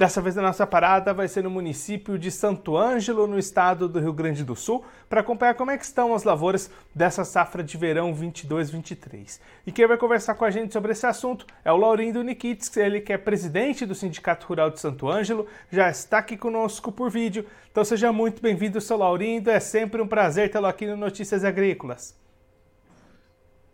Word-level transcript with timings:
Dessa 0.00 0.22
vez 0.22 0.38
a 0.38 0.40
nossa 0.40 0.66
parada 0.66 1.12
vai 1.12 1.28
ser 1.28 1.44
no 1.44 1.50
município 1.50 2.18
de 2.18 2.30
Santo 2.30 2.74
Ângelo, 2.74 3.26
no 3.26 3.38
estado 3.38 3.86
do 3.86 4.00
Rio 4.00 4.14
Grande 4.14 4.42
do 4.42 4.56
Sul, 4.56 4.82
para 5.10 5.20
acompanhar 5.20 5.52
como 5.52 5.70
é 5.70 5.76
que 5.76 5.84
estão 5.84 6.14
as 6.14 6.24
lavouras 6.24 6.70
dessa 6.94 7.22
safra 7.22 7.62
de 7.62 7.76
verão 7.76 8.14
22-23. 8.14 9.38
E 9.66 9.70
quem 9.70 9.86
vai 9.86 9.98
conversar 9.98 10.36
com 10.36 10.46
a 10.46 10.50
gente 10.50 10.72
sobre 10.72 10.92
esse 10.92 11.04
assunto 11.04 11.44
é 11.62 11.70
o 11.70 11.76
Laurindo 11.76 12.22
Nikits, 12.22 12.74
ele 12.78 13.02
que 13.02 13.12
é 13.12 13.18
presidente 13.18 13.84
do 13.84 13.94
Sindicato 13.94 14.46
Rural 14.46 14.70
de 14.70 14.80
Santo 14.80 15.06
Ângelo, 15.06 15.46
já 15.70 15.90
está 15.90 16.16
aqui 16.16 16.34
conosco 16.34 16.90
por 16.90 17.10
vídeo. 17.10 17.44
Então 17.70 17.84
seja 17.84 18.10
muito 18.10 18.40
bem-vindo, 18.40 18.80
seu 18.80 18.96
Laurindo, 18.96 19.50
é 19.50 19.60
sempre 19.60 20.00
um 20.00 20.08
prazer 20.08 20.50
tê-lo 20.50 20.64
aqui 20.64 20.86
no 20.86 20.96
Notícias 20.96 21.44
Agrícolas. 21.44 22.18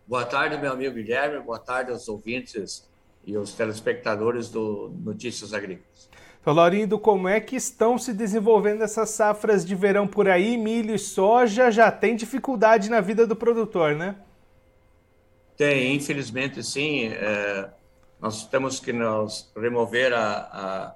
Boa 0.04 0.24
tarde, 0.24 0.58
meu 0.58 0.72
amigo 0.72 0.92
Guilherme. 0.92 1.38
Boa 1.38 1.60
tarde 1.60 1.92
aos 1.92 2.08
ouvintes 2.08 2.84
e 3.26 3.34
aos 3.34 3.52
telespectadores 3.52 4.48
do 4.48 4.94
Notícias 5.02 5.52
Agrícolas. 5.52 6.08
Então, 6.40 6.54
Laurindo, 6.54 6.96
como 6.96 7.26
é 7.26 7.40
que 7.40 7.56
estão 7.56 7.98
se 7.98 8.12
desenvolvendo 8.12 8.82
essas 8.82 9.10
safras 9.10 9.66
de 9.66 9.74
verão 9.74 10.06
por 10.06 10.28
aí? 10.28 10.56
Milho 10.56 10.94
e 10.94 10.98
soja 10.98 11.72
já 11.72 11.90
tem 11.90 12.14
dificuldade 12.14 12.88
na 12.88 13.00
vida 13.00 13.26
do 13.26 13.34
produtor, 13.34 13.96
né? 13.96 14.14
Tem, 15.56 15.96
infelizmente 15.96 16.62
sim. 16.62 17.08
É, 17.08 17.68
nós 18.20 18.46
temos 18.46 18.78
que 18.78 18.92
nos 18.92 19.50
remover 19.56 20.12
a, 20.12 20.36
a, 20.36 20.94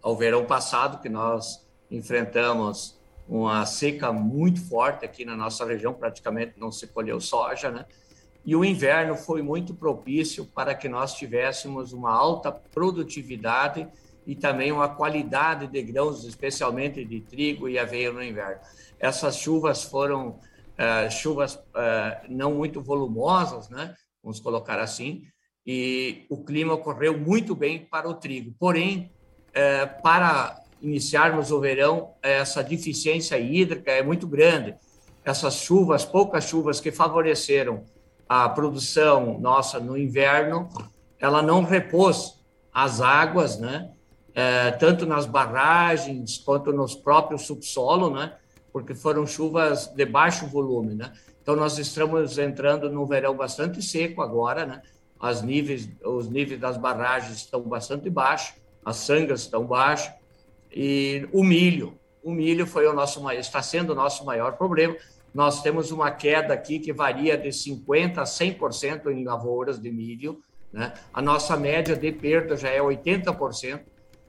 ao 0.00 0.16
verão 0.16 0.46
passado, 0.46 1.02
que 1.02 1.10
nós 1.10 1.66
enfrentamos 1.90 2.98
uma 3.28 3.66
seca 3.66 4.10
muito 4.12 4.66
forte 4.66 5.04
aqui 5.04 5.26
na 5.26 5.36
nossa 5.36 5.66
região, 5.66 5.92
praticamente 5.92 6.54
não 6.56 6.72
se 6.72 6.86
colheu 6.86 7.20
soja, 7.20 7.70
né? 7.70 7.84
E 8.46 8.54
o 8.54 8.64
inverno 8.64 9.16
foi 9.16 9.42
muito 9.42 9.74
propício 9.74 10.46
para 10.46 10.72
que 10.72 10.88
nós 10.88 11.14
tivéssemos 11.14 11.92
uma 11.92 12.12
alta 12.12 12.52
produtividade 12.52 13.88
e 14.24 14.36
também 14.36 14.70
uma 14.70 14.88
qualidade 14.88 15.66
de 15.66 15.82
grãos, 15.82 16.24
especialmente 16.24 17.04
de 17.04 17.20
trigo 17.20 17.68
e 17.68 17.76
aveia 17.76 18.12
no 18.12 18.22
inverno. 18.22 18.60
Essas 19.00 19.36
chuvas 19.36 19.82
foram 19.82 20.28
uh, 20.28 21.10
chuvas 21.10 21.56
uh, 21.56 22.24
não 22.28 22.54
muito 22.54 22.80
volumosas, 22.80 23.68
né? 23.68 23.96
vamos 24.22 24.38
colocar 24.38 24.78
assim, 24.78 25.24
e 25.66 26.24
o 26.30 26.44
clima 26.44 26.74
ocorreu 26.74 27.18
muito 27.18 27.52
bem 27.52 27.84
para 27.84 28.08
o 28.08 28.14
trigo. 28.14 28.54
Porém, 28.60 29.10
uh, 29.50 30.02
para 30.02 30.62
iniciarmos 30.80 31.50
o 31.50 31.60
verão, 31.60 32.14
essa 32.22 32.62
deficiência 32.62 33.36
hídrica 33.38 33.90
é 33.90 34.04
muito 34.04 34.28
grande. 34.28 34.76
Essas 35.24 35.54
chuvas, 35.54 36.04
poucas 36.04 36.44
chuvas 36.44 36.78
que 36.78 36.92
favoreceram 36.92 37.84
a 38.28 38.48
produção 38.48 39.38
nossa 39.38 39.78
no 39.78 39.96
inverno, 39.96 40.68
ela 41.18 41.42
não 41.42 41.62
repôs 41.62 42.40
as 42.72 43.00
águas, 43.00 43.58
né? 43.58 43.90
É, 44.34 44.70
tanto 44.72 45.06
nas 45.06 45.24
barragens 45.24 46.36
quanto 46.36 46.72
nos 46.72 46.94
próprios 46.94 47.46
subsolo, 47.46 48.10
né? 48.10 48.34
Porque 48.72 48.94
foram 48.94 49.26
chuvas 49.26 49.86
de 49.86 50.04
baixo 50.04 50.46
volume, 50.46 50.94
né? 50.94 51.12
Então 51.40 51.56
nós 51.56 51.78
estamos 51.78 52.36
entrando 52.36 52.90
num 52.90 53.06
verão 53.06 53.34
bastante 53.34 53.80
seco 53.80 54.20
agora, 54.20 54.66
né? 54.66 54.82
As 55.18 55.40
níveis, 55.40 55.88
os 56.04 56.28
níveis 56.28 56.60
das 56.60 56.76
barragens 56.76 57.36
estão 57.38 57.62
bastante 57.62 58.10
baixos, 58.10 58.56
as 58.84 58.96
sangas 58.96 59.40
estão 59.40 59.64
baixas 59.64 60.12
e 60.70 61.26
o 61.32 61.42
milho, 61.42 61.98
o 62.22 62.30
milho 62.32 62.66
foi 62.66 62.86
o 62.86 62.92
nosso 62.92 63.30
está 63.30 63.62
sendo 63.62 63.90
o 63.90 63.94
nosso 63.94 64.24
maior 64.24 64.56
problema 64.56 64.96
nós 65.36 65.60
temos 65.60 65.90
uma 65.90 66.10
queda 66.10 66.54
aqui 66.54 66.78
que 66.78 66.94
varia 66.94 67.36
de 67.36 67.50
50% 67.50 68.16
a 68.16 68.22
100% 68.22 69.12
em 69.12 69.22
lavouras 69.22 69.78
de 69.78 69.92
milho. 69.92 70.40
Né? 70.72 70.94
A 71.12 71.20
nossa 71.20 71.58
média 71.58 71.94
de 71.94 72.10
perda 72.10 72.56
já 72.56 72.70
é 72.70 72.80
80%, 72.80 73.80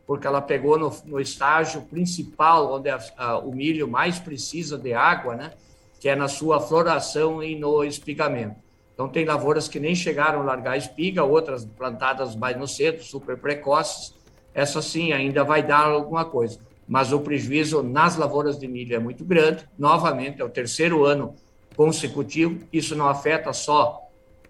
porque 0.05 0.27
ela 0.27 0.41
pegou 0.41 0.77
no, 0.77 0.93
no 1.05 1.17
estágio 1.17 1.83
principal, 1.83 2.73
onde 2.73 2.89
a, 2.89 2.99
a, 3.15 3.39
o 3.39 3.55
milho 3.55 3.87
mais 3.87 4.19
precisa 4.19 4.77
de 4.77 4.93
água, 4.93 5.33
né? 5.33 5.53
que 5.97 6.09
é 6.09 6.15
na 6.15 6.27
sua 6.27 6.59
floração 6.59 7.41
e 7.41 7.57
no 7.57 7.85
espigamento. 7.85 8.57
Então, 8.93 9.07
tem 9.07 9.23
lavouras 9.23 9.69
que 9.69 9.79
nem 9.79 9.95
chegaram 9.95 10.41
a 10.41 10.43
largar 10.43 10.73
a 10.73 10.77
espiga, 10.77 11.23
outras 11.23 11.63
plantadas 11.63 12.35
mais 12.35 12.57
no 12.57 12.67
cedo, 12.67 13.01
super 13.01 13.37
precoces. 13.37 14.13
Essa 14.53 14.81
sim 14.81 15.13
ainda 15.13 15.41
vai 15.41 15.63
dar 15.63 15.85
alguma 15.85 16.25
coisa 16.25 16.66
mas 16.87 17.11
o 17.11 17.19
prejuízo 17.19 17.83
nas 17.83 18.15
lavouras 18.15 18.57
de 18.57 18.67
milho 18.67 18.95
é 18.95 18.99
muito 18.99 19.25
grande. 19.25 19.67
Novamente, 19.77 20.41
é 20.41 20.45
o 20.45 20.49
terceiro 20.49 21.03
ano 21.03 21.35
consecutivo. 21.75 22.59
Isso 22.71 22.95
não 22.95 23.07
afeta 23.07 23.51
só 23.51 24.01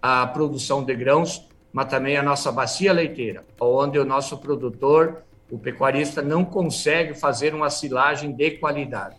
a 0.01 0.27
produção 0.27 0.83
de 0.83 0.95
grãos, 0.95 1.47
mas 1.73 1.89
também 1.89 2.15
a 2.15 2.23
nossa 2.23 2.51
bacia 2.51 2.93
leiteira, 2.93 3.43
onde 3.59 3.97
o 3.97 4.05
nosso 4.05 4.37
produtor, 4.37 5.23
o 5.49 5.57
pecuarista, 5.57 6.21
não 6.21 6.45
consegue 6.45 7.13
fazer 7.13 7.53
uma 7.53 7.69
silagem 7.69 8.31
de 8.31 8.51
qualidade. 8.51 9.15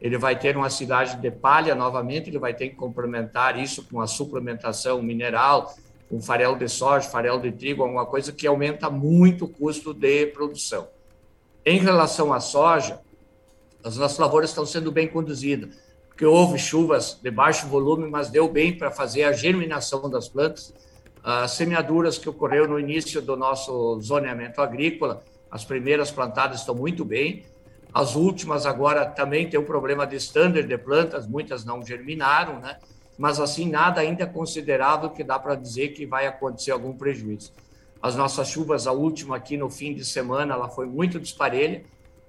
Ele 0.00 0.16
vai 0.16 0.38
ter 0.38 0.56
uma 0.56 0.70
silagem 0.70 1.18
de 1.20 1.30
palha 1.30 1.74
novamente, 1.74 2.30
ele 2.30 2.38
vai 2.38 2.54
ter 2.54 2.68
que 2.68 2.76
complementar 2.76 3.58
isso 3.58 3.84
com 3.90 4.00
a 4.00 4.06
suplementação 4.06 5.02
mineral, 5.02 5.74
com 6.08 6.20
farelo 6.20 6.56
de 6.56 6.68
soja, 6.68 7.08
farelo 7.08 7.40
de 7.40 7.50
trigo, 7.50 7.82
alguma 7.82 8.06
coisa 8.06 8.32
que 8.32 8.46
aumenta 8.46 8.88
muito 8.88 9.46
o 9.46 9.48
custo 9.48 9.92
de 9.92 10.26
produção. 10.26 10.86
Em 11.68 11.76
relação 11.76 12.32
à 12.32 12.40
soja, 12.40 12.98
as 13.84 13.98
nossas 13.98 14.16
lavouras 14.16 14.48
estão 14.48 14.64
sendo 14.64 14.90
bem 14.90 15.06
conduzidas, 15.06 15.76
porque 16.08 16.24
houve 16.24 16.58
chuvas 16.58 17.20
de 17.22 17.30
baixo 17.30 17.66
volume, 17.66 18.08
mas 18.08 18.30
deu 18.30 18.48
bem 18.48 18.78
para 18.78 18.90
fazer 18.90 19.24
a 19.24 19.34
germinação 19.34 20.08
das 20.08 20.30
plantas. 20.30 20.72
As 21.22 21.50
semeaduras 21.50 22.16
que 22.16 22.26
ocorreu 22.26 22.66
no 22.66 22.80
início 22.80 23.20
do 23.20 23.36
nosso 23.36 24.00
zoneamento 24.00 24.62
agrícola, 24.62 25.22
as 25.50 25.62
primeiras 25.62 26.10
plantadas 26.10 26.60
estão 26.60 26.74
muito 26.74 27.04
bem. 27.04 27.44
As 27.92 28.16
últimas 28.16 28.64
agora 28.64 29.04
também 29.04 29.46
tem 29.46 29.60
um 29.60 29.64
problema 29.64 30.06
de 30.06 30.16
standard 30.16 30.66
de 30.66 30.78
plantas, 30.78 31.26
muitas 31.26 31.66
não 31.66 31.84
germinaram, 31.84 32.60
né? 32.60 32.78
Mas 33.18 33.38
assim 33.38 33.68
nada 33.68 34.00
ainda 34.00 34.26
considerável 34.26 35.10
que 35.10 35.22
dá 35.22 35.38
para 35.38 35.54
dizer 35.54 35.88
que 35.88 36.06
vai 36.06 36.26
acontecer 36.26 36.70
algum 36.70 36.96
prejuízo. 36.96 37.52
As 38.00 38.14
nossas 38.14 38.48
chuvas, 38.48 38.86
a 38.86 38.92
última 38.92 39.36
aqui 39.36 39.56
no 39.56 39.68
fim 39.68 39.92
de 39.92 40.04
semana, 40.04 40.54
ela 40.54 40.68
foi 40.68 40.86
muito 40.86 41.18
disparelha. 41.18 41.82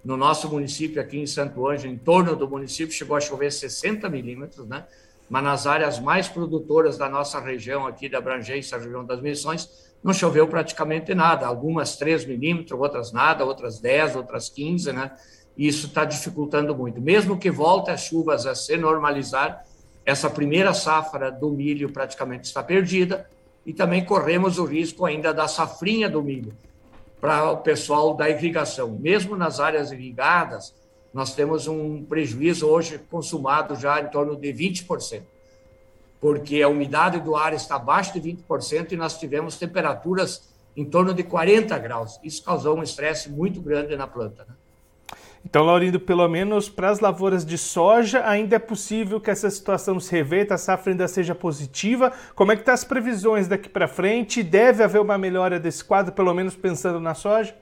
No 0.03 0.17
nosso 0.17 0.49
município, 0.49 1.01
aqui 1.01 1.19
em 1.19 1.27
Santo 1.27 1.67
Ângelo, 1.67 1.93
em 1.93 1.97
torno 1.97 2.35
do 2.35 2.47
município, 2.47 2.93
chegou 2.93 3.15
a 3.15 3.21
chover 3.21 3.51
60 3.51 4.09
milímetros, 4.09 4.67
né? 4.67 4.85
Mas 5.29 5.43
nas 5.43 5.67
áreas 5.67 5.99
mais 5.99 6.27
produtoras 6.27 6.97
da 6.97 7.07
nossa 7.07 7.39
região, 7.39 7.85
aqui 7.85 8.09
da 8.09 8.17
abrangência, 8.17 8.79
região 8.79 9.05
das 9.05 9.21
Missões, 9.21 9.69
não 10.03 10.11
choveu 10.11 10.47
praticamente 10.47 11.13
nada. 11.13 11.45
Algumas 11.45 11.97
3 11.97 12.25
milímetros, 12.25 12.79
outras 12.79 13.11
nada, 13.11 13.45
outras 13.45 13.79
10, 13.79 14.15
outras 14.15 14.49
15, 14.49 14.91
né? 14.91 15.11
E 15.55 15.67
isso 15.67 15.87
está 15.87 16.03
dificultando 16.03 16.75
muito. 16.75 16.99
Mesmo 16.99 17.37
que 17.37 17.51
volte 17.51 17.91
as 17.91 18.01
chuvas 18.01 18.47
a 18.47 18.55
se 18.55 18.75
normalizar, 18.75 19.63
essa 20.03 20.29
primeira 20.29 20.73
safra 20.73 21.31
do 21.31 21.51
milho 21.51 21.91
praticamente 21.91 22.47
está 22.47 22.63
perdida 22.63 23.29
e 23.65 23.73
também 23.73 24.03
corremos 24.03 24.57
o 24.57 24.65
risco 24.65 25.05
ainda 25.05 25.33
da 25.33 25.47
safrinha 25.47 26.09
do 26.09 26.21
milho 26.21 26.53
para 27.19 27.51
o 27.51 27.57
pessoal 27.57 28.13
da 28.15 28.29
irrigação. 28.29 28.97
Mesmo 28.99 29.35
nas 29.35 29.59
áreas 29.59 29.91
irrigadas, 29.91 30.73
nós 31.13 31.33
temos 31.33 31.67
um 31.67 32.03
prejuízo 32.03 32.67
hoje 32.67 32.99
consumado 33.09 33.75
já 33.75 33.99
em 33.99 34.07
torno 34.07 34.35
de 34.35 34.53
20%, 34.53 35.21
porque 36.21 36.61
a 36.61 36.67
umidade 36.67 37.19
do 37.19 37.35
ar 37.35 37.53
está 37.53 37.75
abaixo 37.75 38.13
de 38.13 38.21
20% 38.21 38.91
e 38.91 38.95
nós 38.95 39.17
tivemos 39.17 39.57
temperaturas 39.57 40.49
em 40.75 40.85
torno 40.85 41.13
de 41.13 41.23
40 41.23 41.77
graus. 41.79 42.19
Isso 42.23 42.43
causou 42.43 42.77
um 42.77 42.83
estresse 42.83 43.29
muito 43.29 43.61
grande 43.61 43.95
na 43.95 44.07
planta. 44.07 44.45
Né? 44.47 44.53
Então, 45.45 45.63
Laurindo, 45.63 45.99
pelo 45.99 46.27
menos 46.27 46.67
para 46.67 46.89
as 46.89 46.99
lavouras 46.99 47.45
de 47.45 47.57
soja, 47.57 48.27
ainda 48.27 48.57
é 48.57 48.59
possível 48.59 49.21
que 49.21 49.31
essa 49.31 49.49
situação 49.49 49.99
se 49.99 50.11
reverta, 50.11 50.55
a 50.55 50.57
safra 50.57 50.91
ainda 50.91 51.07
seja 51.07 51.33
positiva. 51.33 52.11
Como 52.35 52.51
é 52.51 52.55
que 52.55 52.61
estão 52.61 52.73
tá 52.73 52.75
as 52.75 52.83
previsões 52.83 53.47
daqui 53.47 53.69
para 53.69 53.87
frente? 53.87 54.43
Deve 54.43 54.83
haver 54.83 55.01
uma 55.01 55.17
melhora 55.17 55.59
desse 55.59 55.83
quadro, 55.83 56.11
pelo 56.13 56.33
menos 56.33 56.55
pensando 56.55 56.99
na 56.99 57.13
soja? 57.13 57.55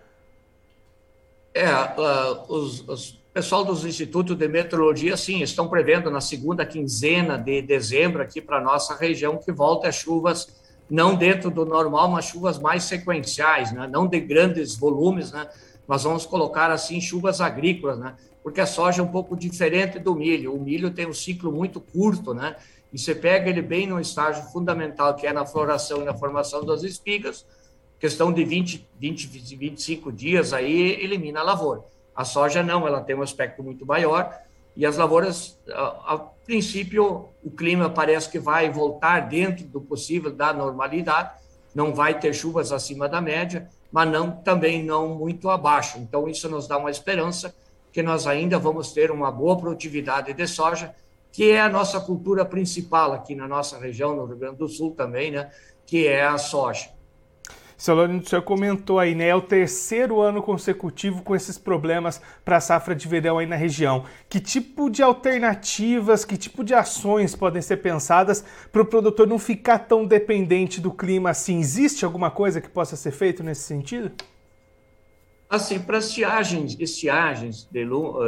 É, 1.53 1.71
uh, 1.71 2.45
os, 2.49 2.87
os 2.87 3.19
pessoal 3.37 3.63
dos 3.63 3.85
institutos 3.85 4.35
de 4.35 4.47
meteorologia, 4.47 5.15
sim, 5.15 5.43
estão 5.43 5.67
prevendo 5.69 6.09
na 6.09 6.19
segunda 6.19 6.65
quinzena 6.65 7.37
de 7.37 7.61
dezembro 7.61 8.19
aqui 8.19 8.41
para 8.41 8.59
nossa 8.59 8.95
região 8.95 9.37
que 9.37 9.51
volte 9.51 9.85
as 9.85 9.93
chuvas 9.93 10.47
não 10.89 11.13
dentro 11.13 11.51
do 11.51 11.63
normal, 11.63 12.09
mas 12.09 12.25
chuvas 12.25 12.57
mais 12.57 12.85
sequenciais, 12.85 13.71
né? 13.71 13.87
não 13.87 14.07
de 14.07 14.19
grandes 14.19 14.75
volumes, 14.75 15.31
né? 15.31 15.47
Nós 15.87 16.03
vamos 16.03 16.25
colocar 16.25 16.69
assim 16.69 16.99
chuvas 16.99 17.39
agrícolas, 17.39 17.97
né? 17.97 18.15
Porque 18.43 18.61
a 18.61 18.65
soja 18.65 19.01
é 19.01 19.05
um 19.05 19.07
pouco 19.07 19.35
diferente 19.35 19.99
do 19.99 20.15
milho. 20.15 20.53
O 20.53 20.61
milho 20.61 20.91
tem 20.91 21.07
um 21.07 21.13
ciclo 21.13 21.51
muito 21.51 21.79
curto, 21.79 22.33
né? 22.33 22.55
E 22.91 22.97
você 22.97 23.13
pega 23.13 23.49
ele 23.49 23.61
bem 23.61 23.87
no 23.87 23.99
estágio 23.99 24.43
fundamental, 24.51 25.15
que 25.15 25.27
é 25.27 25.33
na 25.33 25.45
floração 25.45 26.01
e 26.01 26.05
na 26.05 26.13
formação 26.13 26.65
das 26.65 26.83
espigas, 26.83 27.45
questão 27.99 28.31
de 28.31 28.43
20, 28.43 28.87
20, 28.99 29.27
25 29.57 30.11
dias 30.11 30.53
aí 30.53 30.93
elimina 31.01 31.41
a 31.41 31.43
lavoura. 31.43 31.83
A 32.15 32.23
soja 32.23 32.63
não, 32.63 32.87
ela 32.87 33.01
tem 33.01 33.15
um 33.15 33.21
aspecto 33.21 33.61
muito 33.61 33.85
maior 33.85 34.33
e 34.77 34.85
as 34.85 34.95
lavouras, 34.95 35.59
a, 35.69 36.13
a 36.13 36.17
princípio, 36.17 37.29
o 37.43 37.49
clima 37.49 37.89
parece 37.89 38.29
que 38.29 38.37
vai 38.37 38.69
voltar 38.69 39.21
dentro 39.21 39.65
do 39.65 39.81
possível 39.81 40.31
da 40.31 40.53
normalidade, 40.53 41.31
não 41.73 41.95
vai 41.95 42.19
ter 42.19 42.31
chuvas 42.33 42.71
acima 42.71 43.09
da 43.09 43.19
média, 43.19 43.67
mas 43.91 44.09
não 44.09 44.31
também 44.31 44.83
não 44.83 45.15
muito 45.15 45.49
abaixo. 45.49 45.97
Então 45.97 46.27
isso 46.27 46.49
nos 46.49 46.67
dá 46.67 46.77
uma 46.77 46.91
esperança 46.91 47.55
que 47.91 48.03
nós 48.03 48.27
ainda 48.27 48.59
vamos 48.59 48.91
ter 48.91 49.11
uma 49.11 49.31
boa 49.31 49.57
produtividade 49.57 50.33
de 50.33 50.47
soja, 50.47 50.93
que 51.31 51.51
é 51.51 51.61
a 51.61 51.69
nossa 51.69 51.99
cultura 51.99 52.45
principal 52.45 53.13
aqui 53.13 53.35
na 53.35 53.47
nossa 53.47 53.77
região, 53.79 54.15
no 54.15 54.25
Rio 54.25 54.37
Grande 54.37 54.57
do 54.57 54.67
Sul 54.67 54.91
também, 54.91 55.31
né, 55.31 55.51
que 55.85 56.07
é 56.07 56.25
a 56.25 56.37
soja. 56.37 56.89
Lourenço, 57.87 58.25
o 58.25 58.29
senhor 58.29 58.41
comentou 58.41 58.97
aí, 58.97 59.13
né? 59.13 59.27
É 59.27 59.35
o 59.35 59.41
terceiro 59.41 60.19
ano 60.19 60.41
consecutivo 60.41 61.21
com 61.21 61.35
esses 61.35 61.59
problemas 61.59 62.19
para 62.43 62.57
a 62.57 62.59
safra 62.59 62.95
de 62.95 63.07
verão 63.07 63.37
aí 63.37 63.45
na 63.45 63.55
região. 63.55 64.03
Que 64.27 64.39
tipo 64.39 64.89
de 64.89 65.03
alternativas, 65.03 66.25
que 66.25 66.37
tipo 66.37 66.63
de 66.63 66.73
ações 66.73 67.35
podem 67.35 67.61
ser 67.61 67.77
pensadas 67.77 68.43
para 68.71 68.81
o 68.81 68.85
produtor 68.85 69.27
não 69.27 69.37
ficar 69.37 69.79
tão 69.79 70.05
dependente 70.05 70.81
do 70.81 70.91
clima 70.91 71.29
assim? 71.29 71.59
Existe 71.59 72.03
alguma 72.03 72.31
coisa 72.31 72.59
que 72.59 72.67
possa 72.67 72.95
ser 72.95 73.11
feito 73.11 73.43
nesse 73.43 73.61
sentido? 73.61 74.11
Assim, 75.49 75.79
para 75.79 75.99
estiagens, 75.99 76.75
estiagens 76.77 77.69
de, 77.71 77.85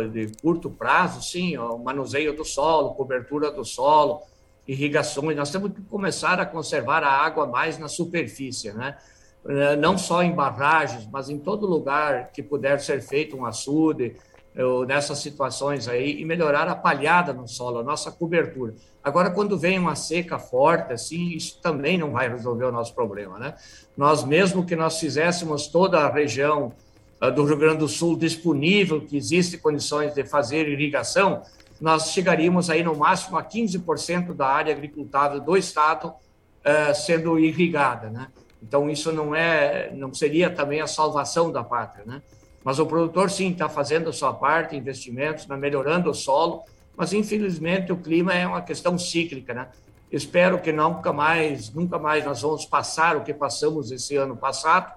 de 0.09 0.31
curto 0.41 0.69
prazo, 0.69 1.21
sim, 1.21 1.57
ó, 1.57 1.77
manuseio 1.77 2.33
do 2.33 2.45
solo, 2.45 2.93
cobertura 2.93 3.51
do 3.51 3.65
solo, 3.65 4.21
irrigações, 4.65 5.35
nós 5.35 5.51
temos 5.51 5.73
que 5.73 5.81
começar 5.81 6.39
a 6.39 6.45
conservar 6.45 7.03
a 7.03 7.11
água 7.11 7.45
mais 7.45 7.77
na 7.77 7.89
superfície, 7.89 8.71
né? 8.71 8.95
Eh, 9.47 9.75
não 9.75 9.97
só 9.97 10.21
em 10.21 10.33
barragens, 10.33 11.07
mas 11.11 11.29
em 11.29 11.37
todo 11.37 11.65
lugar 11.65 12.31
que 12.31 12.43
puder 12.43 12.79
ser 12.79 13.01
feito 13.01 13.37
um 13.37 13.45
açude, 13.45 14.15
ou 14.57 14.85
nessas 14.85 15.19
situações 15.19 15.87
aí, 15.87 16.19
e 16.19 16.25
melhorar 16.25 16.67
a 16.67 16.75
palhada 16.75 17.31
no 17.31 17.47
solo, 17.47 17.79
a 17.79 17.83
nossa 17.83 18.11
cobertura. 18.11 18.73
Agora, 19.03 19.29
quando 19.29 19.57
vem 19.57 19.79
uma 19.79 19.95
seca 19.95 20.37
forte, 20.37 20.91
assim, 20.91 21.29
isso 21.29 21.59
também 21.61 21.97
não 21.97 22.11
vai 22.11 22.27
resolver 22.29 22.65
o 22.65 22.71
nosso 22.71 22.93
problema, 22.93 23.39
né? 23.39 23.55
Nós, 23.95 24.23
mesmo 24.23 24.65
que 24.65 24.75
nós 24.75 24.99
fizéssemos 24.99 25.67
toda 25.67 25.99
a 25.99 26.11
região 26.11 26.73
uh, 27.21 27.31
do 27.31 27.45
Rio 27.45 27.57
Grande 27.57 27.77
do 27.79 27.87
Sul 27.87 28.17
disponível, 28.17 29.01
que 29.01 29.15
existe 29.15 29.57
condições 29.57 30.13
de 30.13 30.25
fazer 30.25 30.67
irrigação, 30.67 31.43
nós 31.79 32.11
chegaríamos 32.11 32.69
aí 32.69 32.83
no 32.83 32.95
máximo 32.95 33.37
a 33.37 33.43
15% 33.43 34.33
da 34.33 34.47
área 34.47 34.73
agricultável 34.73 35.39
do 35.39 35.55
estado 35.55 36.09
uh, 36.09 36.93
sendo 36.93 37.39
irrigada, 37.39 38.09
né? 38.09 38.27
Então, 38.61 38.89
isso 38.89 39.11
não 39.11 39.33
é, 39.33 39.91
não 39.93 40.13
seria 40.13 40.49
também 40.49 40.81
a 40.81 40.87
salvação 40.87 41.51
da 41.51 41.63
pátria, 41.63 42.05
né? 42.05 42.21
Mas 42.63 42.77
o 42.77 42.85
produtor, 42.85 43.31
sim, 43.31 43.51
está 43.51 43.69
fazendo 43.69 44.09
a 44.09 44.13
sua 44.13 44.33
parte, 44.33 44.75
investimentos, 44.75 45.47
né, 45.47 45.55
melhorando 45.55 46.09
o 46.09 46.13
solo, 46.13 46.63
mas 46.95 47.13
infelizmente 47.13 47.91
o 47.91 47.97
clima 47.97 48.33
é 48.33 48.45
uma 48.45 48.61
questão 48.61 48.97
cíclica, 48.97 49.53
né? 49.53 49.69
Espero 50.11 50.59
que 50.59 50.71
nunca 50.71 51.13
mais, 51.13 51.73
nunca 51.73 51.97
mais 51.97 52.25
nós 52.25 52.41
vamos 52.41 52.65
passar 52.65 53.15
o 53.15 53.23
que 53.23 53.33
passamos 53.33 53.91
esse 53.91 54.15
ano 54.17 54.35
passado, 54.35 54.93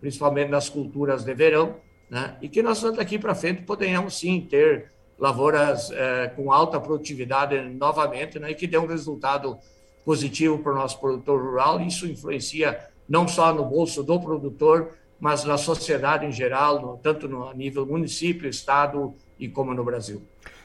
principalmente 0.00 0.48
nas 0.50 0.68
culturas 0.68 1.24
de 1.24 1.34
verão, 1.34 1.76
né? 2.08 2.36
E 2.40 2.48
que 2.48 2.62
nós 2.62 2.80
daqui 2.80 3.18
para 3.18 3.34
frente 3.34 3.62
podemos 3.62 4.18
sim 4.18 4.40
ter 4.40 4.90
lavouras 5.18 5.90
é, 5.90 6.28
com 6.28 6.50
alta 6.50 6.80
produtividade 6.80 7.60
novamente, 7.60 8.38
né? 8.38 8.52
E 8.52 8.54
que 8.54 8.66
dê 8.66 8.78
um 8.78 8.86
resultado 8.86 9.58
positivo 10.04 10.58
para 10.58 10.72
o 10.72 10.74
nosso 10.74 10.98
produtor 10.98 11.40
rural. 11.40 11.80
Isso 11.80 12.06
influencia 12.06 12.88
não 13.08 13.26
só 13.26 13.52
no 13.52 13.64
bolso 13.64 14.02
do 14.02 14.20
produtor, 14.20 14.90
mas 15.20 15.44
na 15.44 15.56
sociedade 15.56 16.26
em 16.26 16.32
geral, 16.32 16.80
no, 16.80 16.96
tanto 16.96 17.28
no 17.28 17.52
nível 17.52 17.86
município, 17.86 18.48
estado 18.48 19.14
e 19.38 19.48
como 19.48 19.72
no 19.72 19.84
Brasil. 19.84 20.22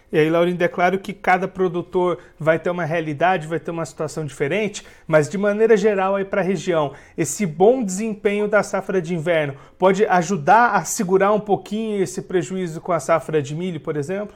E 0.10 0.18
aí, 0.18 0.30
Laurindo, 0.30 0.64
é 0.64 0.70
claro 0.70 1.00
que 1.00 1.14
cada 1.14 1.50
produtor 1.50 2.18
vai 2.40 2.58
ter 2.58 2.70
uma 2.70 2.86
realidade, 2.86 3.46
vai 3.46 3.60
ter 3.60 3.72
uma 3.72 3.86
situação 3.86 4.26
diferente, 4.26 4.86
mas 5.06 5.28
de 5.28 5.38
maneira 5.38 5.76
geral 5.76 6.16
aí 6.16 6.24
para 6.24 6.40
a 6.40 6.44
região, 6.44 6.94
esse 7.18 7.46
bom 7.46 7.84
desempenho 7.84 8.48
da 8.48 8.64
safra 8.64 9.02
de 9.02 9.14
inverno 9.14 9.56
pode 9.78 10.06
ajudar 10.06 10.76
a 10.76 10.86
segurar 10.86 11.34
um 11.34 11.42
pouquinho 11.42 12.02
esse 12.02 12.22
prejuízo 12.22 12.80
com 12.80 12.94
a 12.94 13.02
safra 13.02 13.42
de 13.42 13.54
milho, 13.54 13.82
por 13.82 13.98
exemplo? 13.98 14.36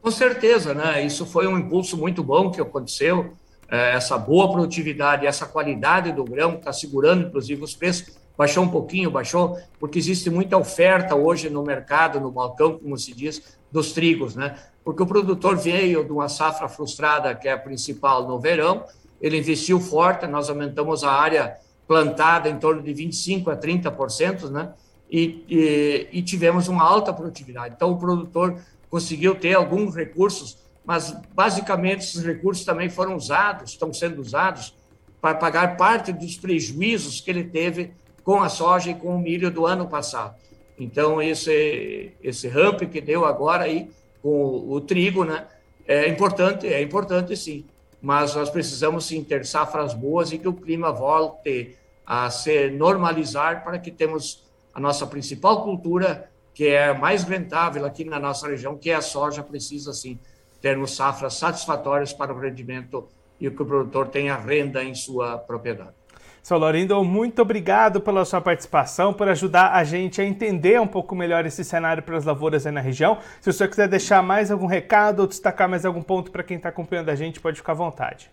Com 0.00 0.12
certeza, 0.12 0.72
né? 0.72 1.04
Isso 1.04 1.26
foi 1.26 1.48
um 1.48 1.58
impulso 1.58 1.96
muito 1.96 2.22
bom 2.22 2.52
que 2.52 2.60
aconteceu. 2.60 3.34
É, 3.70 3.92
essa 3.92 4.18
boa 4.18 4.50
produtividade, 4.50 5.26
essa 5.26 5.46
qualidade 5.46 6.10
do 6.10 6.24
grão, 6.24 6.54
está 6.54 6.72
segurando, 6.72 7.28
inclusive, 7.28 7.62
os 7.62 7.74
preços. 7.74 8.18
Baixou 8.36 8.64
um 8.64 8.68
pouquinho, 8.68 9.10
baixou, 9.10 9.56
porque 9.78 9.98
existe 9.98 10.28
muita 10.30 10.56
oferta 10.56 11.14
hoje 11.14 11.48
no 11.50 11.62
mercado, 11.62 12.18
no 12.18 12.30
balcão, 12.30 12.78
como 12.78 12.96
se 12.96 13.14
diz, 13.14 13.58
dos 13.70 13.92
trigos, 13.92 14.34
né? 14.34 14.56
Porque 14.82 15.02
o 15.02 15.06
produtor 15.06 15.56
veio 15.56 16.02
de 16.04 16.10
uma 16.10 16.28
safra 16.28 16.68
frustrada, 16.68 17.34
que 17.34 17.46
é 17.46 17.52
a 17.52 17.58
principal 17.58 18.26
no 18.26 18.40
verão, 18.40 18.84
ele 19.20 19.38
investiu 19.38 19.78
forte, 19.78 20.26
nós 20.26 20.48
aumentamos 20.48 21.04
a 21.04 21.12
área 21.12 21.58
plantada 21.86 22.48
em 22.48 22.58
torno 22.58 22.82
de 22.82 22.92
25% 22.92 23.48
a 23.48 23.56
30%, 23.56 24.48
né? 24.48 24.72
E, 25.10 25.44
e, 25.48 26.08
e 26.18 26.22
tivemos 26.22 26.66
uma 26.66 26.84
alta 26.84 27.12
produtividade. 27.12 27.74
Então, 27.76 27.90
o 27.90 27.98
produtor 27.98 28.58
conseguiu 28.88 29.34
ter 29.34 29.54
alguns 29.54 29.94
recursos 29.94 30.58
mas 30.84 31.14
basicamente 31.34 32.00
esses 32.00 32.24
recursos 32.24 32.64
também 32.64 32.88
foram 32.88 33.14
usados, 33.16 33.72
estão 33.72 33.92
sendo 33.92 34.20
usados 34.20 34.74
para 35.20 35.34
pagar 35.34 35.76
parte 35.76 36.12
dos 36.12 36.36
prejuízos 36.36 37.20
que 37.20 37.30
ele 37.30 37.44
teve 37.44 37.92
com 38.24 38.42
a 38.42 38.48
soja 38.48 38.90
e 38.90 38.94
com 38.94 39.14
o 39.14 39.18
milho 39.18 39.50
do 39.50 39.66
ano 39.66 39.86
passado. 39.86 40.34
Então 40.78 41.20
esse 41.20 42.12
esse 42.22 42.48
ramp 42.48 42.82
que 42.82 43.00
deu 43.00 43.24
agora 43.24 43.64
aí 43.64 43.90
com 44.22 44.66
o 44.68 44.80
trigo, 44.80 45.24
né, 45.24 45.46
é 45.86 46.08
importante, 46.08 46.66
é 46.66 46.82
importante 46.82 47.36
sim, 47.36 47.64
mas 48.00 48.34
nós 48.34 48.50
precisamos 48.50 49.06
sim 49.06 49.22
ter 49.22 49.44
safras 49.44 49.94
boas 49.94 50.32
e 50.32 50.38
que 50.38 50.48
o 50.48 50.52
clima 50.52 50.92
volte 50.92 51.76
a 52.06 52.30
se 52.30 52.70
normalizar 52.70 53.62
para 53.62 53.78
que 53.78 53.90
temos 53.90 54.42
a 54.74 54.80
nossa 54.80 55.06
principal 55.06 55.62
cultura 55.62 56.30
que 56.54 56.66
é 56.66 56.92
mais 56.92 57.22
rentável 57.22 57.86
aqui 57.86 58.04
na 58.04 58.18
nossa 58.18 58.48
região, 58.48 58.76
que 58.76 58.90
é 58.90 58.94
a 58.94 59.00
soja, 59.00 59.42
precisa 59.42 59.92
sim 59.92 60.18
termos 60.60 60.94
safras 60.94 61.34
satisfatórias 61.34 62.12
para 62.12 62.32
o 62.32 62.38
rendimento 62.38 63.08
e 63.40 63.50
que 63.50 63.62
o 63.62 63.66
produtor 63.66 64.08
tenha 64.08 64.36
renda 64.36 64.84
em 64.84 64.94
sua 64.94 65.38
propriedade. 65.38 66.00
Sr. 66.42 66.56
Lorindo, 66.56 67.04
muito 67.04 67.42
obrigado 67.42 68.00
pela 68.00 68.24
sua 68.24 68.40
participação, 68.40 69.12
por 69.12 69.28
ajudar 69.28 69.72
a 69.72 69.84
gente 69.84 70.20
a 70.20 70.24
entender 70.24 70.80
um 70.80 70.86
pouco 70.86 71.14
melhor 71.14 71.44
esse 71.44 71.62
cenário 71.62 72.02
para 72.02 72.16
as 72.16 72.24
lavouras 72.24 72.66
aí 72.66 72.72
na 72.72 72.80
região. 72.80 73.18
Se 73.40 73.50
o 73.50 73.52
senhor 73.52 73.68
quiser 73.68 73.88
deixar 73.88 74.22
mais 74.22 74.50
algum 74.50 74.66
recado 74.66 75.20
ou 75.20 75.26
destacar 75.26 75.68
mais 75.68 75.84
algum 75.84 76.02
ponto 76.02 76.30
para 76.30 76.42
quem 76.42 76.56
está 76.56 76.70
acompanhando 76.70 77.10
a 77.10 77.14
gente, 77.14 77.40
pode 77.40 77.58
ficar 77.58 77.72
à 77.72 77.76
vontade. 77.76 78.30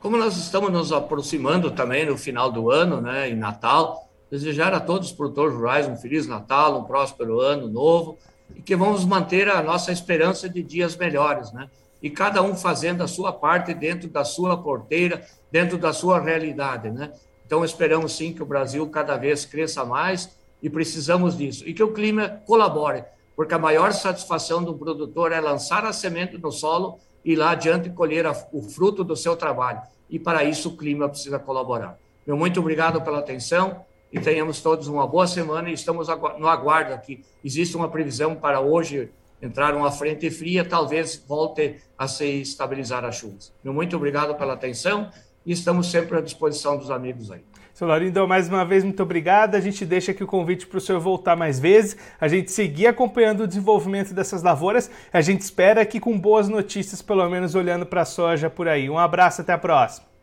Como 0.00 0.16
nós 0.16 0.36
estamos 0.36 0.70
nos 0.70 0.92
aproximando 0.92 1.70
também 1.70 2.06
no 2.06 2.16
final 2.16 2.50
do 2.52 2.70
ano, 2.70 3.00
né, 3.00 3.28
em 3.28 3.34
Natal, 3.34 4.08
desejar 4.30 4.72
a 4.72 4.78
todos 4.78 5.08
os 5.08 5.14
produtores 5.14 5.54
rurais 5.54 5.88
um 5.88 5.96
Feliz 5.96 6.26
Natal, 6.26 6.78
um 6.78 6.84
próspero 6.84 7.40
ano 7.40 7.68
novo 7.68 8.18
e 8.54 8.60
que 8.60 8.74
vamos 8.74 9.04
manter 9.04 9.48
a 9.48 9.62
nossa 9.62 9.92
esperança 9.92 10.48
de 10.48 10.62
dias 10.62 10.96
melhores, 10.96 11.52
né? 11.52 11.68
E 12.02 12.10
cada 12.10 12.42
um 12.42 12.54
fazendo 12.54 13.02
a 13.02 13.08
sua 13.08 13.32
parte 13.32 13.72
dentro 13.72 14.08
da 14.08 14.24
sua 14.24 14.56
porteira, 14.56 15.24
dentro 15.50 15.78
da 15.78 15.92
sua 15.92 16.20
realidade, 16.20 16.90
né? 16.90 17.12
Então 17.46 17.64
esperamos 17.64 18.16
sim 18.16 18.32
que 18.32 18.42
o 18.42 18.46
Brasil 18.46 18.86
cada 18.88 19.16
vez 19.16 19.44
cresça 19.44 19.84
mais 19.84 20.36
e 20.62 20.68
precisamos 20.68 21.36
disso 21.36 21.66
e 21.66 21.72
que 21.72 21.82
o 21.82 21.92
clima 21.92 22.42
colabore, 22.46 23.04
porque 23.36 23.54
a 23.54 23.58
maior 23.58 23.92
satisfação 23.92 24.62
do 24.62 24.74
produtor 24.74 25.32
é 25.32 25.40
lançar 25.40 25.84
a 25.84 25.92
semente 25.92 26.38
no 26.38 26.50
solo 26.50 26.98
e 27.24 27.34
lá 27.34 27.50
adiante 27.50 27.88
colher 27.90 28.26
o 28.52 28.62
fruto 28.62 29.02
do 29.02 29.16
seu 29.16 29.36
trabalho. 29.36 29.80
E 30.10 30.18
para 30.18 30.44
isso 30.44 30.70
o 30.70 30.76
clima 30.76 31.08
precisa 31.08 31.38
colaborar. 31.38 31.98
Meu 32.26 32.36
muito 32.36 32.60
obrigado 32.60 33.00
pela 33.02 33.18
atenção 33.18 33.84
e 34.14 34.20
tenhamos 34.20 34.60
todos 34.60 34.86
uma 34.86 35.08
boa 35.08 35.26
semana 35.26 35.68
e 35.68 35.72
estamos 35.72 36.06
no 36.38 36.46
aguardo 36.46 36.94
aqui. 36.94 37.24
Existe 37.44 37.76
uma 37.76 37.88
previsão 37.88 38.36
para 38.36 38.60
hoje 38.60 39.10
entrar 39.42 39.74
uma 39.74 39.90
frente 39.90 40.30
fria, 40.30 40.64
talvez 40.64 41.22
volte 41.26 41.80
a 41.98 42.06
se 42.06 42.24
estabilizar 42.40 43.04
as 43.04 43.16
chuvas. 43.16 43.52
Muito 43.64 43.96
obrigado 43.96 44.36
pela 44.36 44.52
atenção 44.52 45.10
e 45.44 45.50
estamos 45.50 45.90
sempre 45.90 46.16
à 46.16 46.20
disposição 46.20 46.78
dos 46.78 46.92
amigos 46.92 47.32
aí. 47.32 47.40
Seu 47.74 47.88
Laurindo, 47.88 48.26
mais 48.28 48.48
uma 48.48 48.64
vez, 48.64 48.84
muito 48.84 49.02
obrigado. 49.02 49.56
A 49.56 49.60
gente 49.60 49.84
deixa 49.84 50.12
aqui 50.12 50.22
o 50.22 50.28
convite 50.28 50.64
para 50.64 50.78
o 50.78 50.80
senhor 50.80 51.00
voltar 51.00 51.34
mais 51.34 51.58
vezes, 51.58 51.96
a 52.20 52.28
gente 52.28 52.52
seguir 52.52 52.86
acompanhando 52.86 53.42
o 53.42 53.48
desenvolvimento 53.48 54.14
dessas 54.14 54.44
lavouras. 54.44 54.88
A 55.12 55.20
gente 55.20 55.40
espera 55.40 55.80
aqui 55.80 55.98
com 55.98 56.16
boas 56.16 56.48
notícias, 56.48 57.02
pelo 57.02 57.28
menos 57.28 57.56
olhando 57.56 57.84
para 57.84 58.02
a 58.02 58.04
soja 58.04 58.48
por 58.48 58.68
aí. 58.68 58.88
Um 58.88 58.96
abraço, 58.96 59.40
até 59.40 59.52
a 59.52 59.58
próxima. 59.58 60.13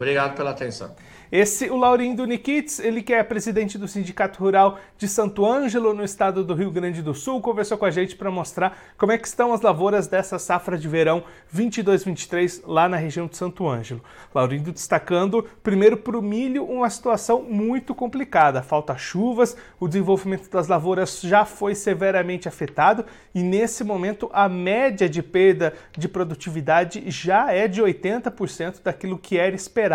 Obrigado 0.00 0.34
pela 0.34 0.48
atenção. 0.52 0.96
Esse, 1.30 1.70
o 1.70 1.76
Laurindo 1.76 2.26
Nikitz, 2.26 2.80
ele 2.80 3.02
que 3.02 3.12
é 3.12 3.22
presidente 3.22 3.78
do 3.78 3.86
Sindicato 3.86 4.40
Rural 4.40 4.80
de 4.98 5.06
Santo 5.06 5.46
Ângelo, 5.46 5.94
no 5.94 6.02
estado 6.02 6.42
do 6.42 6.54
Rio 6.54 6.72
Grande 6.72 7.02
do 7.02 7.14
Sul, 7.14 7.40
conversou 7.40 7.78
com 7.78 7.84
a 7.84 7.90
gente 7.90 8.16
para 8.16 8.32
mostrar 8.32 8.76
como 8.98 9.12
é 9.12 9.18
que 9.18 9.28
estão 9.28 9.52
as 9.52 9.60
lavouras 9.60 10.08
dessa 10.08 10.40
safra 10.40 10.76
de 10.76 10.88
verão 10.88 11.22
22-23 11.54 12.62
lá 12.66 12.88
na 12.88 12.96
região 12.96 13.28
de 13.28 13.36
Santo 13.36 13.68
Ângelo. 13.68 14.02
Laurindo 14.34 14.72
destacando, 14.72 15.46
primeiro 15.62 15.98
para 15.98 16.18
o 16.18 16.22
milho, 16.22 16.64
uma 16.64 16.90
situação 16.90 17.42
muito 17.42 17.94
complicada. 17.94 18.60
Falta 18.60 18.96
chuvas, 18.96 19.56
o 19.78 19.86
desenvolvimento 19.86 20.50
das 20.50 20.66
lavouras 20.66 21.20
já 21.20 21.44
foi 21.44 21.76
severamente 21.76 22.48
afetado 22.48 23.04
e 23.32 23.42
nesse 23.42 23.84
momento 23.84 24.28
a 24.32 24.48
média 24.48 25.08
de 25.08 25.22
perda 25.22 25.74
de 25.96 26.08
produtividade 26.08 27.04
já 27.06 27.52
é 27.52 27.68
de 27.68 27.80
80% 27.80 28.82
daquilo 28.82 29.16
que 29.16 29.38
era 29.38 29.54
esperado. 29.54 29.89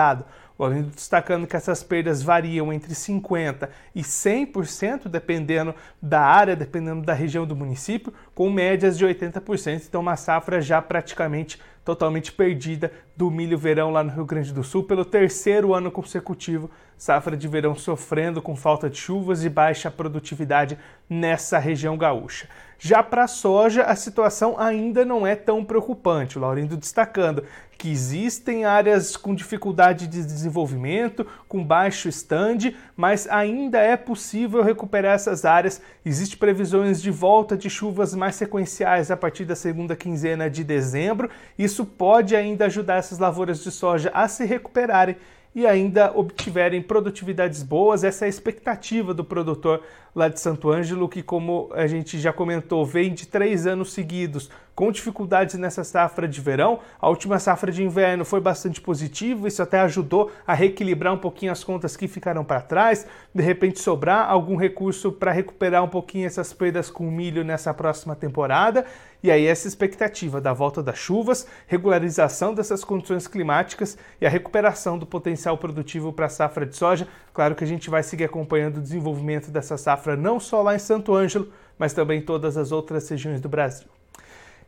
Além 0.58 0.84
destacando 0.84 1.46
que 1.46 1.56
essas 1.56 1.84
perdas 1.84 2.24
variam 2.24 2.72
entre 2.72 2.94
50% 2.94 3.68
e 3.94 4.02
100%, 4.02 5.10
dependendo 5.10 5.76
da 6.02 6.22
área, 6.22 6.56
dependendo 6.56 7.02
da 7.02 7.14
região 7.14 7.46
do 7.46 7.56
município, 7.56 8.14
com 8.34 8.50
médias 8.50 8.98
de 8.98 9.06
80%. 9.06 9.84
Então, 9.88 10.02
uma 10.02 10.16
safra 10.16 10.62
já 10.62 10.82
praticamente 10.82 11.60
totalmente 11.84 12.32
perdida 12.32 12.92
do 13.16 13.30
milho 13.30 13.58
verão 13.58 13.92
lá 13.92 14.04
no 14.04 14.12
Rio 14.12 14.26
Grande 14.26 14.52
do 14.52 14.64
Sul 14.64 14.84
pelo 14.84 15.06
terceiro 15.06 15.74
ano 15.74 15.92
consecutivo. 15.92 16.72
Safra 16.98 17.38
de 17.38 17.48
verão 17.48 17.76
sofrendo 17.76 18.42
com 18.42 18.56
falta 18.56 18.90
de 18.90 18.98
chuvas 18.98 19.46
e 19.46 19.50
baixa 19.50 19.92
produtividade 19.92 20.80
nessa 21.08 21.60
região 21.60 21.96
gaúcha. 21.96 22.50
Já 22.78 23.02
para 23.02 23.24
a 23.24 23.28
soja, 23.28 23.84
a 23.84 23.96
situação 23.96 24.56
ainda 24.60 25.06
não 25.06 25.26
é 25.26 25.36
tão 25.36 25.64
preocupante. 25.64 26.38
O 26.38 26.42
Laurindo 26.42 26.78
destacando 26.78 27.44
que 27.78 27.90
existem 27.92 28.66
áreas 28.66 29.18
com 29.18 29.36
dificuldade 29.36 30.08
de 30.08 30.24
desenvolvimento, 30.24 31.28
com 31.48 31.64
baixo 31.64 32.08
stand, 32.10 32.74
mas 32.96 33.28
ainda 33.28 33.80
é 33.80 33.98
possível 33.98 34.64
recuperar 34.64 35.16
essas 35.16 35.46
áreas. 35.46 35.82
Existem 36.06 36.38
previsões 36.38 37.02
de 37.02 37.12
volta 37.12 37.58
de 37.58 37.70
chuvas 37.70 38.16
mais 38.16 38.36
sequenciais 38.36 39.12
a 39.12 39.18
partir 39.18 39.46
da 39.46 39.56
segunda 39.56 39.96
quinzena 39.96 40.50
de 40.50 40.64
dezembro. 40.64 41.30
Isso 41.58 41.86
pode 41.86 42.36
ainda 42.36 42.66
ajudar 42.66 42.96
essas 42.96 43.20
lavouras 43.20 43.62
de 43.64 43.72
soja 43.72 44.10
a 44.14 44.28
se 44.28 44.46
recuperarem 44.46 45.18
e 45.56 45.66
ainda 45.66 46.12
obtiverem 46.14 46.82
produtividades 46.82 47.64
boas. 47.64 48.04
Essa 48.04 48.26
é 48.26 48.28
a 48.28 48.30
expectativa 48.30 49.14
do 49.14 49.24
produtor 49.24 49.82
lá 50.14 50.28
de 50.28 50.40
Santo 50.40 50.70
Ângelo, 50.70 51.08
que, 51.08 51.24
como 51.24 51.70
a 51.74 51.88
gente 51.88 52.20
já 52.20 52.34
comentou, 52.34 52.86
vem 52.86 53.14
de 53.14 53.26
três 53.26 53.66
anos 53.66 53.94
seguidos 53.94 54.50
com 54.74 54.92
dificuldades 54.92 55.56
nessa 55.56 55.84
safra 55.84 56.28
de 56.28 56.42
verão. 56.42 56.80
A 57.00 57.08
última 57.08 57.40
safra 57.40 57.72
de 57.72 57.84
inverno 57.84 58.26
foi 58.26 58.42
bastante 58.42 58.82
positiva, 58.82 59.48
isso 59.48 59.64
até 59.64 59.80
ajudou 59.80 60.32
a 60.46 60.54
reequilibrar 60.54 61.14
um 61.14 61.18
pouquinho 61.18 61.52
as 61.52 61.64
contas 61.64 61.96
que 61.96 62.08
ficaram 62.08 62.44
para 62.44 62.62
trás, 62.62 63.08
de 63.34 63.42
repente 63.42 63.80
sobrar 63.80 64.30
algum 64.30 64.58
recurso 64.58 65.12
para 65.12 65.32
recuperar 65.32 65.84
um 65.84 65.88
pouquinho 65.88 66.28
essas 66.28 66.52
perdas 66.52 66.90
com 66.90 67.10
milho 67.10 67.44
nessa 67.44 67.74
próxima 67.74 68.16
temporada. 68.16 68.86
E 69.26 69.32
aí 69.32 69.48
essa 69.48 69.68
expectativa 69.68 70.40
da 70.40 70.54
volta 70.54 70.84
das 70.84 71.00
chuvas, 71.00 71.48
regularização 71.66 72.54
dessas 72.54 72.84
condições 72.84 73.28
climáticas 73.28 73.98
e 74.22 74.26
a 74.28 74.30
recuperação 74.30 75.00
do 75.00 75.06
potencial 75.08 75.58
produtivo 75.58 76.14
para 76.14 76.28
a 76.28 76.30
safra 76.30 76.64
de 76.64 76.76
soja. 76.76 77.08
Claro 77.34 77.56
que 77.56 77.64
a 77.64 77.68
gente 77.68 77.90
vai 77.90 78.04
seguir 78.04 78.26
acompanhando 78.26 78.78
o 78.78 78.82
desenvolvimento 78.82 79.50
dessa 79.50 79.78
safra 79.78 80.16
não 80.16 80.40
só 80.40 80.62
lá 80.62 80.76
em 80.76 80.80
Santo 80.80 81.16
Ângelo, 81.16 81.52
mas 81.76 81.92
também 81.92 82.20
em 82.20 82.22
todas 82.22 82.56
as 82.56 82.72
outras 82.72 83.10
regiões 83.10 83.42
do 83.42 83.50
Brasil. 83.50 83.88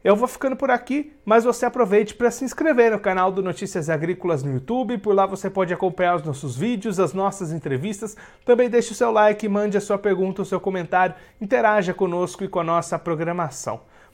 Eu 0.04 0.16
vou 0.16 0.28
ficando 0.28 0.56
por 0.56 0.72
aqui, 0.72 1.14
mas 1.24 1.44
você 1.44 1.64
aproveite 1.64 2.16
para 2.16 2.32
se 2.32 2.44
inscrever 2.44 2.92
no 2.92 3.00
canal 3.00 3.32
do 3.32 3.44
Notícias 3.44 3.92
Agrícolas 3.92 4.42
no 4.42 4.52
YouTube. 4.52 4.98
Por 4.98 5.14
lá 5.14 5.28
você 5.28 5.52
pode 5.52 5.72
acompanhar 5.72 6.16
os 6.16 6.24
nossos 6.24 6.58
vídeos, 6.58 7.00
as 7.00 7.14
nossas 7.14 7.52
entrevistas. 7.52 8.18
Também 8.44 8.72
deixe 8.72 8.92
o 8.92 8.96
seu 8.96 9.12
like, 9.12 9.48
mande 9.48 9.78
a 9.78 9.82
sua 9.82 10.00
pergunta, 10.00 10.42
o 10.42 10.46
seu 10.46 10.60
comentário, 10.60 11.14
interaja 11.40 11.94
conosco 11.94 12.44
e 12.44 12.48
com 12.48 12.60
a 12.60 12.64
nossa 12.64 12.98
programação. 12.98 13.82